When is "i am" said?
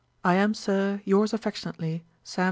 0.23-0.53